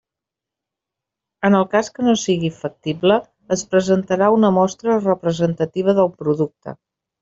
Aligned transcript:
En 1.49 1.57
el 1.57 1.67
cas 1.75 1.91
que 1.99 2.07
no 2.07 2.15
sigui 2.23 2.51
factible 2.63 3.19
es 3.59 3.67
presentarà 3.77 4.33
una 4.41 4.55
mostra 4.61 5.01
representativa 5.07 6.01
del 6.03 6.15
producte. 6.23 6.81